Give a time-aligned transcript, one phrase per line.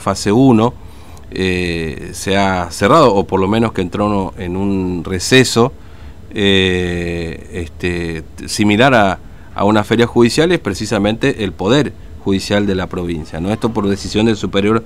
[0.00, 0.74] fase 1
[1.32, 5.72] eh, se ha cerrado, o por lo menos que entró en un receso
[6.30, 9.18] eh, este, similar a,
[9.56, 11.92] a una feria judicial, es precisamente el poder
[12.22, 13.40] judicial de la provincia.
[13.40, 13.50] ¿no?
[13.50, 14.84] Esto por decisión del Superior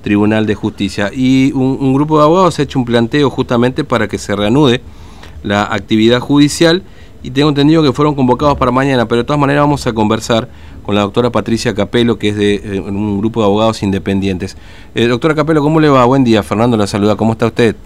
[0.00, 1.10] Tribunal de Justicia.
[1.12, 4.80] Y un, un grupo de abogados ha hecho un planteo justamente para que se reanude
[5.42, 6.84] la actividad judicial
[7.22, 10.48] y tengo entendido que fueron convocados para mañana, pero de todas maneras vamos a conversar
[10.84, 14.56] con la doctora Patricia Capelo, que es de eh, un grupo de abogados independientes.
[14.94, 16.04] Eh, doctora Capelo, ¿cómo le va?
[16.04, 17.76] Buen día, Fernando la saluda, ¿cómo está usted?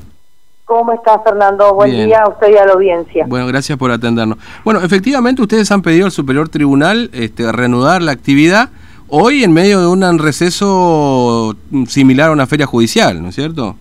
[0.65, 1.75] ¿Cómo está Fernando?
[1.75, 3.25] Buen día a usted y a la audiencia.
[3.29, 4.39] Bueno, gracias por atendernos.
[4.65, 8.71] Bueno, efectivamente ustedes han pedido al Superior Tribunal este, reanudar la actividad
[9.09, 11.55] hoy en medio de un receso
[11.87, 13.77] similar a una feria judicial, ¿no es cierto?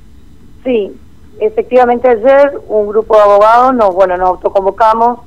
[0.63, 0.91] Sí,
[1.39, 5.19] efectivamente ayer un grupo de abogados nos, bueno, nos autoconvocamos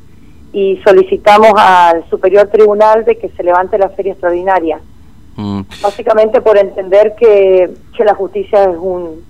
[0.52, 4.80] y solicitamos al Superior Tribunal de que se levante la feria extraordinaria.
[5.36, 5.60] Mm.
[5.82, 9.22] Básicamente por entender que, que la justicia es un,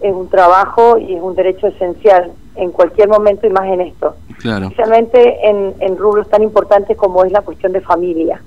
[0.00, 4.14] es un trabajo y es un derecho esencial en cualquier momento y más en esto.
[4.38, 4.66] Claro.
[4.66, 8.40] Especialmente en, en rubros tan importantes como es la cuestión de familia.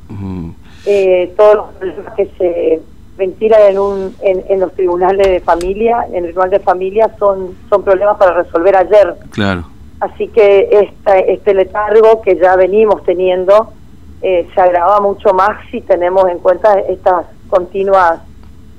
[0.85, 2.81] eh, todos los problemas que se
[3.17, 7.55] ventilan en, un, en, en, los tribunales de familia, en el tribunal de familia, son,
[7.69, 9.13] son problemas para resolver ayer.
[9.31, 9.65] Claro.
[9.99, 13.73] Así que esta, este letargo que ya venimos teniendo
[14.21, 18.21] eh, se agrava mucho más si tenemos en cuenta estas continuas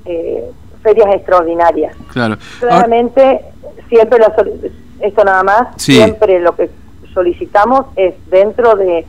[0.05, 0.49] eh,
[0.81, 1.95] ferias extraordinarias.
[2.11, 2.37] Claro.
[2.59, 3.41] Claramente,
[3.89, 4.33] siempre la,
[4.99, 5.93] esto nada más, Sí.
[5.93, 6.69] siempre lo que
[7.13, 9.05] solicitamos es dentro de,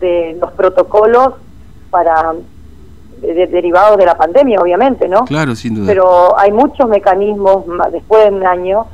[0.00, 1.34] de los protocolos
[1.90, 2.32] para
[3.22, 5.24] de- derivados de la pandemia, obviamente, ¿no?
[5.24, 5.86] Claro, sin duda.
[5.86, 8.86] Pero hay muchos mecanismos después de un año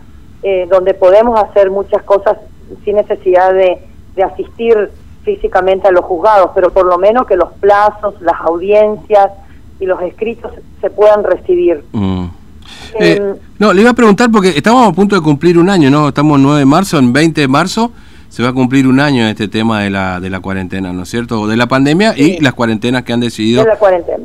[0.42, 2.36] eh, donde podemos hacer muchas cosas
[2.84, 3.78] sin necesidad de,
[4.16, 4.90] de asistir
[5.24, 9.30] físicamente a los juzgados, pero por lo menos que los plazos, las audiencias
[9.78, 11.84] y los escritos se puedan recibir.
[11.92, 12.24] Mm.
[12.24, 15.90] Eh, Eh, no, le iba a preguntar porque estamos a punto de cumplir un año,
[15.90, 16.08] ¿no?
[16.08, 17.92] Estamos 9 de marzo, en 20 de marzo
[18.30, 21.08] se va a cumplir un año este tema de la, de la cuarentena, ¿no es
[21.10, 21.46] cierto?
[21.48, 22.36] De la pandemia Sí.
[22.38, 23.70] y las cuarentenas que han decidido de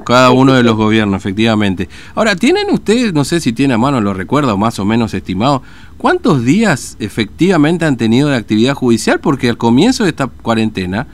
[0.06, 1.90] cada uno de los gobiernos, efectivamente.
[2.14, 5.14] Ahora, ¿tienen ustedes, no sé si tiene a mano, lo recuerda o más o menos
[5.16, 5.64] estimado,
[5.98, 9.20] cuántos días efectivamente han tenido de actividad judicial?
[9.20, 11.08] Porque al comienzo de esta cuarentena,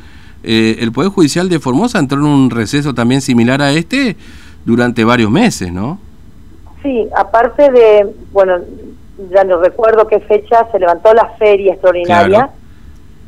[0.43, 4.17] eh, el Poder Judicial de Formosa entró en un receso también similar a este
[4.65, 5.97] durante varios meses, ¿no?
[6.83, 8.55] Sí, aparte de, bueno,
[9.31, 12.51] ya no recuerdo qué fecha se levantó la feria extraordinaria Claro.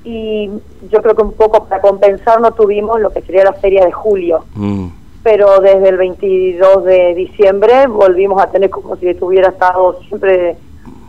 [0.03, 0.49] Y
[0.89, 3.91] yo creo que un poco para compensar no tuvimos lo que sería la feria de
[3.91, 4.87] julio, Mm,
[5.23, 10.57] pero desde el 22 de diciembre volvimos a tener como si estuviera estado siempre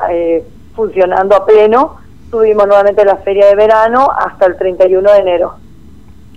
[0.09, 0.45] eh,
[0.77, 1.97] funcionando a pleno,
[2.31, 5.55] tuvimos nuevamente la feria de verano hasta el 31 de enero.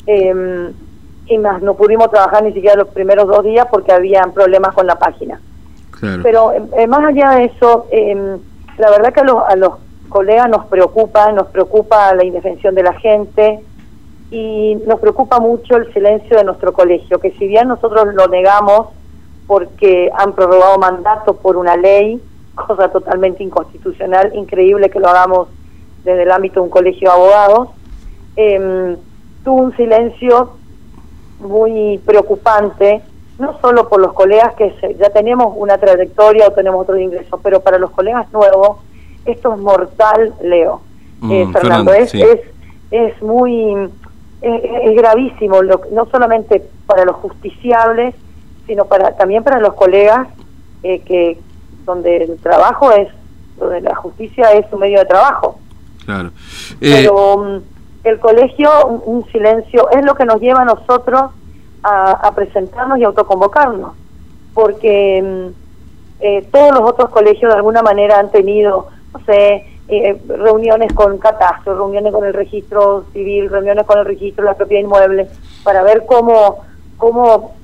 [0.07, 0.73] Em,
[1.27, 4.87] y más, no pudimos trabajar ni siquiera los primeros dos días porque habían problemas con
[4.87, 5.39] la página.
[5.91, 6.23] claro.
[6.23, 8.37] Pero eh, más allá de eso, eh,
[8.77, 9.73] la verdad que a los, a los
[10.07, 13.59] colegas nos preocupa, nos preocupa la indefensión de la gente
[14.31, 18.87] y nos preocupa mucho el silencio de nuestro colegio, que si bien nosotros lo negamos
[19.47, 22.21] porque han prorrogado mandato por una ley,
[22.55, 25.47] cosa totalmente inconstitucional, increíble que lo hagamos
[26.03, 27.69] desde el ámbito de un colegio de abogados,
[28.35, 28.97] eh,
[29.43, 30.51] tuvo un silencio
[31.39, 33.01] muy preocupante,
[33.39, 37.39] no solo por los colegas que se- ya tenemos una trayectoria o tenemos otros ingresos,
[37.43, 38.79] pero para los colegas nuevos,
[39.27, 40.81] esto es mortal, Leo.
[41.21, 42.21] Mm, Eh, Fernando, Fernando, es, sí.
[42.21, 42.39] es,
[42.91, 43.73] es muy,
[44.41, 48.15] es, es gravísimo, lo- no solamente para los justiciables,
[48.65, 50.27] sino para también para los colegas
[50.83, 51.39] eh, que
[51.85, 53.07] donde el trabajo es,
[53.57, 55.57] donde la justicia es su medio de trabajo
[56.05, 56.29] Claro.
[56.81, 57.57] Eh, pero mm,
[58.07, 61.31] el colegio, un, un silencio, es lo que nos lleva a nosotros
[61.83, 63.91] a, a presentarnos y autoconvocarnos,
[64.53, 70.21] porque mm, eh, todos los otros colegios de alguna manera han tenido, no sé, eh,
[70.27, 74.83] reuniones con catastro, reuniones con el registro civil, reuniones con el registro de la propiedad
[74.83, 75.27] inmueble,
[75.63, 76.59] para ver cómo,
[76.97, 77.55] cómo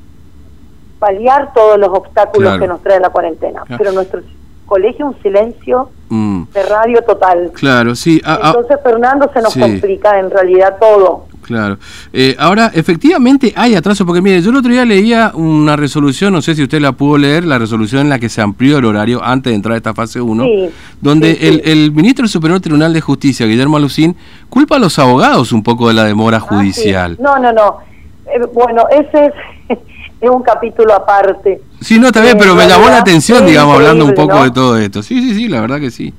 [1.00, 2.62] paliar todos los obstáculos Claro.
[2.62, 3.62] que nos trae la cuarentena.
[3.66, 3.78] Claro.
[3.78, 4.22] Pero nuestro
[4.66, 7.52] colegio un silencio mm, de radio total.
[7.54, 8.22] claro, sí.
[8.26, 9.60] ah, ah, Entonces, Fernando, se nos sí.
[9.60, 11.26] complica en realidad todo.
[11.44, 11.78] Claro.
[12.12, 16.42] Eh, ahora, efectivamente hay atraso, porque mire, yo el otro día leía una resolución, no
[16.42, 19.24] sé si usted la pudo leer, la resolución en la que se amplió el horario
[19.24, 20.70] antes de entrar a esta fase 1, Sí,
[21.02, 21.48] donde sí, sí.
[21.48, 24.16] El, el ministro del Superior Tribunal de Justicia, Guillermo Alucín,
[24.50, 27.18] culpa a los abogados un poco de la demora Ah, judicial.
[27.22, 27.78] No, no, no.
[28.26, 29.26] Eh, bueno, ese
[29.70, 29.78] es,
[30.22, 31.62] es un capítulo aparte.
[31.82, 34.36] Sí, no, está bien, Eh, pero me la llamó la atención, digamos, hablando un poco
[34.36, 34.44] ¿no?
[34.46, 35.04] de todo esto.
[35.04, 36.14] Sí, sí, sí, la verdad que sí.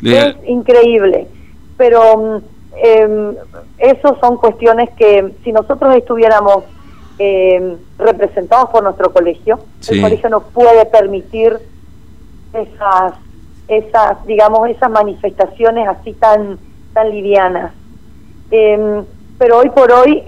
[0.00, 1.26] Le- Es increíble.
[1.76, 3.36] Pero mm, eh,
[3.78, 6.64] eso son cuestiones que si nosotros estuviéramos
[7.18, 9.58] eh, representados por nuestro colegio.
[9.88, 11.58] El colegio no puede permitir
[12.52, 13.14] esas,
[13.66, 16.58] esas, digamos, esas manifestaciones así tan,
[16.92, 17.72] tan livianas.
[18.50, 19.04] Em,
[19.36, 20.22] pero hoy por hoy,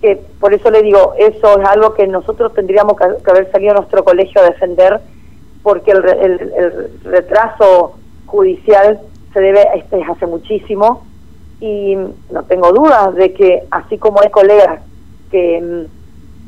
[0.00, 3.76] que por eso le digo, eso es algo que nosotros tendríamos que, haber salido a
[3.76, 5.00] nuestro colegio a defender,
[5.62, 9.00] porque el, el, retraso judicial
[9.32, 11.04] se debe este, hace muchísimo
[11.62, 11.96] y
[12.32, 14.80] no tengo dudas de que así como hay colegas
[15.30, 15.86] que em,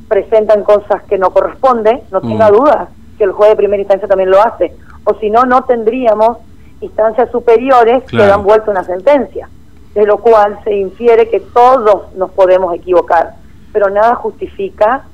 [0.08, 2.52] presentan cosas que no corresponden, no tenga mm.
[2.52, 4.74] duda que el juez de primera instancia también lo hace.
[5.04, 6.38] O si no, no tendríamos
[6.80, 9.48] instancias superiores que dan vuelta una sentencia,
[9.94, 13.34] de lo cual se infiere que todos nos podemos equivocar,
[13.72, 15.04] pero nada justifica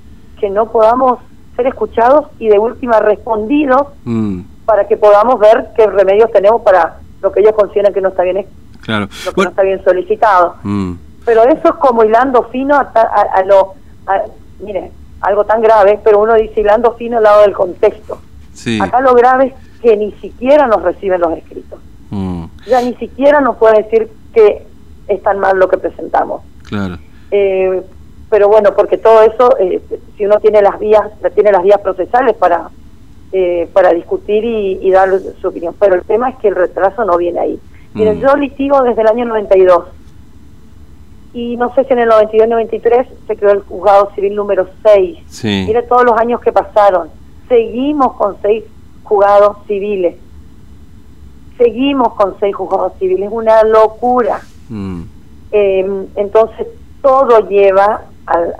[0.41, 1.19] que no podamos
[1.57, 4.41] ser escuchados y de última respondidos mm.
[4.65, 8.23] para que podamos ver qué remedios tenemos para lo que ellos consideran que no está
[8.23, 8.47] bien,
[8.83, 9.09] claro.
[9.25, 10.57] lo que no está bien solicitado.
[10.63, 10.95] Mm.
[11.25, 13.75] Pero eso es como hilando fino a, a, lo
[14.61, 14.91] mire,
[15.21, 18.21] algo tan grave, pero uno dice hilando fino al lado del contexto.
[18.81, 21.79] Acá lo grave es que ni siquiera nos reciben los escritos.
[22.11, 22.45] Mm.
[22.67, 24.67] Ya ni siquiera nos pueden decir que
[25.09, 26.43] es tan mal lo que presentamos.
[26.65, 26.99] Claro.
[27.31, 27.83] Eh,
[28.29, 29.81] pero bueno, porque todo eso, eh,
[30.17, 31.05] si uno tiene las vías,
[31.35, 32.71] tiene las vías procesales para
[33.33, 35.09] eh, para discutir y, dar
[35.41, 35.73] su opinión.
[35.79, 37.61] Pero el tema es que el retraso no viene ahí.
[37.95, 38.21] Miren, mm.
[38.21, 39.85] yo litigo desde el año 92
[41.33, 45.45] y no sé si en el 92-93 se creó el juzgado civil número 6.
[45.45, 47.09] Mire todos los años que pasaron.
[47.49, 48.65] Seguimos con seis
[49.05, 50.17] juzgados civiles.
[51.57, 53.27] Seguimos con seis juzgados civiles.
[53.29, 54.41] Es una locura.
[54.69, 55.03] Mm.
[55.53, 56.67] Em, entonces,
[57.01, 58.55] todo lleva al,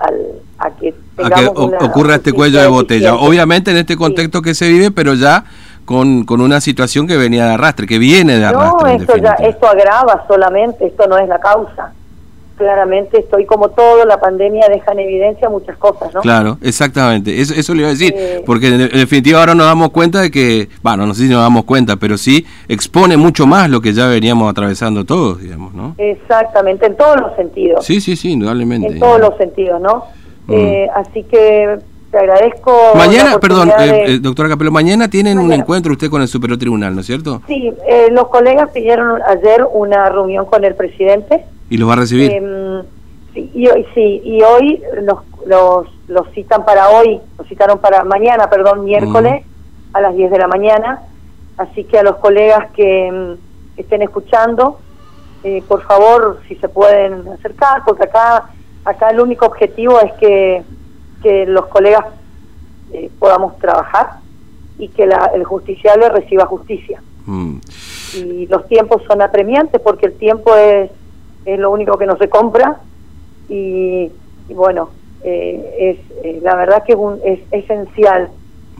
[0.57, 0.93] a que,
[1.81, 3.15] ocurra este cuello de botella.
[3.15, 5.45] Obviamente en este contexto que se vive, pero ya
[5.85, 8.97] con, con una situación que venía de arrastre, que viene de arrastre.
[8.97, 11.93] No, esto, ya, esto agrava solamente, esto no es la causa
[12.61, 16.21] claramente estoy como todo, la pandemia deja en evidencia muchas cosas, ¿no?
[16.21, 18.13] Claro, exactamente, eso, eso le iba a decir,
[18.45, 21.65] porque en, definitiva ahora nos damos cuenta de que, bueno, no sé si nos damos
[21.65, 25.95] cuenta, pero sí expone mucho más lo que ya veníamos atravesando todos, digamos, ¿no?
[25.97, 27.83] Exactamente, en todos los sentidos.
[27.83, 28.93] Sí, sí, sí, indudablemente.
[28.93, 30.05] En todos los sentidos, ¿no?
[30.45, 30.53] Mm.
[30.53, 31.79] Eh, así que
[32.11, 32.93] te agradezco.
[32.95, 36.93] Mañana, perdón, eh, eh, doctora Capelo, mañana tienen un encuentro usted con el Superior Tribunal,
[36.93, 37.41] ¿no es cierto?
[37.47, 37.71] Sí,
[38.11, 42.29] los colegas pidieron ayer una reunión con el presidente ¿Y los va a recibir?
[42.33, 42.83] Em,
[43.33, 48.03] sí, y hoy, sí, y hoy los, los, los, citan para hoy, los citaron para
[48.03, 49.45] mañana, perdón, miércoles,
[49.93, 51.01] a las 10 de la mañana.
[51.55, 53.37] Así que a los colegas que, em,
[53.77, 54.79] estén escuchando,
[55.45, 58.49] eh, por favor, si se pueden acercar, porque acá,
[58.83, 60.63] acá el único objetivo es que,
[61.21, 62.05] que los colegas
[62.93, 64.19] eh, podamos trabajar
[64.77, 67.01] y que la, el justiciable reciba justicia.
[67.25, 67.57] Mm.
[68.15, 70.91] Y los tiempos son apremiantes porque el tiempo es
[71.45, 72.79] es lo único que no se compra
[73.49, 74.09] y,
[74.49, 74.89] bueno,
[75.23, 76.95] eh, es eh, la verdad que
[77.25, 78.29] es, esencial.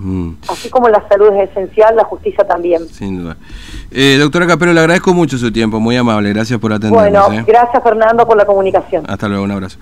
[0.03, 0.37] Mm.
[0.47, 2.87] Así como la salud es esencial, la justicia también.
[2.87, 3.37] Sin duda.
[3.91, 7.27] Eh, doctora Capero, le agradezco mucho su tiempo, muy amable, gracias por atendernos.
[7.27, 9.03] Bueno, gracias Fernando por la comunicación.
[9.07, 9.77] Hasta luego, un abrazo.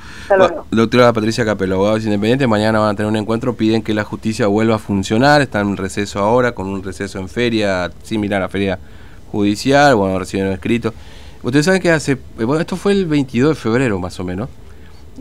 [0.72, 4.48] doctora Patricia Capelo, abogados independientes, mañana van a tener un encuentro, piden que la justicia
[4.48, 8.78] vuelva a funcionar, están en receso ahora, con un receso en feria, similar a feria
[9.32, 10.94] judicial, bueno, reciben un escrito.
[11.44, 14.50] Ustedes saben que hace, eh, bueno, esto fue el 22 de febrero más o menos,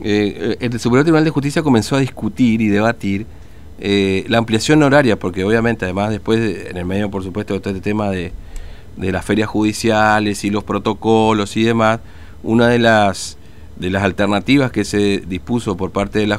[0.03, 3.27] eh, eh, el Superior Tribunal de Justicia comenzó a discutir y debatir
[3.81, 7.83] la ampliación horaria, porque obviamente además después, en el medio por supuesto de todo este
[7.83, 8.33] tema de,
[8.99, 12.01] de las ferias judiciales y los protocolos y demás,
[12.43, 13.39] una de las,
[13.77, 16.37] de las alternativas que se dispuso por parte de la